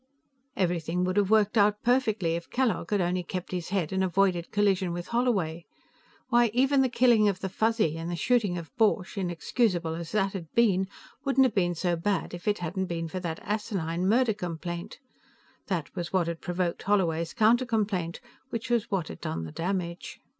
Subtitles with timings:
[0.55, 4.49] _"Everything would have worked out perfectly if Kellogg had only kept his head and avoided
[4.49, 5.63] collision with Holloway.
[6.29, 10.33] Why, even the killing of the Fuzzy and the shooting of Borch, inexcusable as that
[10.33, 10.87] had been,
[11.23, 14.97] wouldn't have been so bad if it hadn't been for that asinine murder complaint.
[15.67, 20.19] That was what had provoked Holloway's counter complaint, which was what had done the damage.